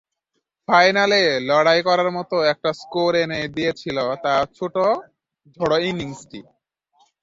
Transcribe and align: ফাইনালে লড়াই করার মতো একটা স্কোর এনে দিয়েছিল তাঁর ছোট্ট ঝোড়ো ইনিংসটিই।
ফাইনালে 0.69 1.19
লড়াই 1.49 1.79
করার 1.87 2.09
মতো 2.17 2.35
একটা 2.51 2.69
স্কোর 2.81 3.11
এনে 3.23 3.39
দিয়েছিল 3.55 3.97
তাঁর 4.23 4.45
ছোট্ট 4.57 4.75
ঝোড়ো 5.57 5.77
ইনিংসটিই। 5.89 6.45